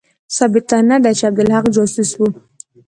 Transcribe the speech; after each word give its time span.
ثابته 0.35 0.77
نه 0.89 0.97
ده 1.03 1.11
چې 1.17 1.23
عبدالحق 1.29 1.65
جاسوس 1.75 2.11
وو. 2.17 2.27